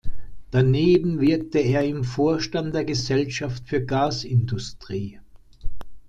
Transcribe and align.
Daneben 0.49 1.19
wirkte 1.21 1.59
er 1.59 1.83
im 1.87 2.03
Vorstand 2.03 2.73
der 2.73 2.85
"Gesellschaft 2.85 3.69
für 3.69 3.85
Gasindustrie". 3.85 5.19